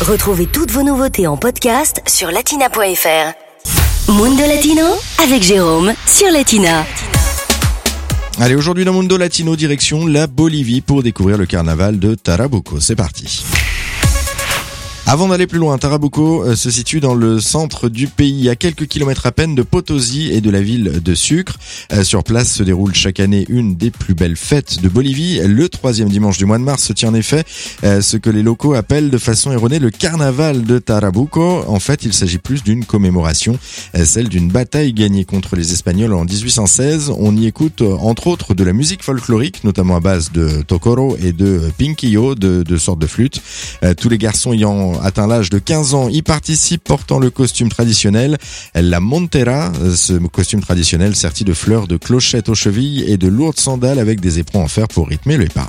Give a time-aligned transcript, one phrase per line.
[0.00, 4.10] Retrouvez toutes vos nouveautés en podcast sur latina.fr.
[4.10, 4.86] Mundo Latino
[5.22, 6.86] avec Jérôme sur Latina.
[8.38, 12.80] Allez, aujourd'hui dans Mundo Latino, direction la Bolivie pour découvrir le carnaval de Tarabuco.
[12.80, 13.44] C'est parti.
[15.12, 18.86] Avant d'aller plus loin, Tarabuco euh, se situe dans le centre du pays, à quelques
[18.86, 21.58] kilomètres à peine de Potosi et de la ville de Sucre.
[21.92, 25.40] Euh, sur place se déroule chaque année une des plus belles fêtes de Bolivie.
[25.44, 27.42] Le troisième dimanche du mois de mars se tient en effet
[27.82, 31.64] euh, ce que les locaux appellent de façon erronée le carnaval de Tarabuco.
[31.66, 33.58] En fait, il s'agit plus d'une commémoration,
[34.04, 37.12] celle d'une bataille gagnée contre les Espagnols en 1816.
[37.18, 41.32] On y écoute entre autres de la musique folklorique, notamment à base de tokoro et
[41.32, 43.42] de pinquillo, de, de sortes de flûtes.
[43.96, 46.08] Tous les garçons ayant atteint l'âge de 15 ans.
[46.08, 48.38] Y participe portant le costume traditionnel,
[48.74, 53.58] la montera, ce costume traditionnel serti de fleurs de clochettes aux chevilles et de lourdes
[53.58, 55.68] sandales avec des éperons en fer pour rythmer le pas.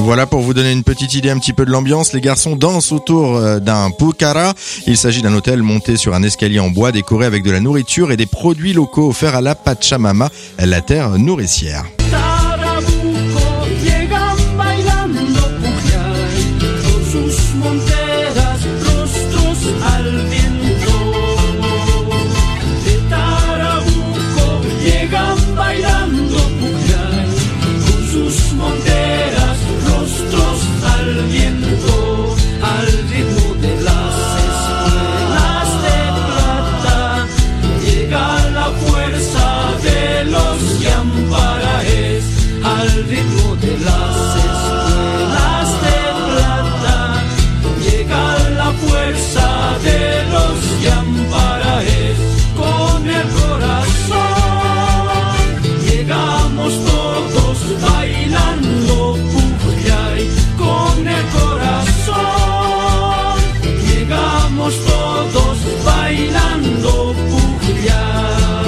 [0.00, 2.12] Voilà pour vous donner une petite idée un petit peu de l'ambiance.
[2.12, 4.54] Les garçons dansent autour euh, d'un pucara.
[4.86, 8.12] Il s'agit d'un hôtel monté sur un escalier en bois décoré avec de la nourriture
[8.12, 11.84] et des produits locaux offerts à la Pachamama, la terre nourricière.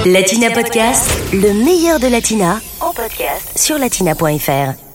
[0.05, 4.90] Latina Podcast, le meilleur de Latina, en podcast sur latina.fr.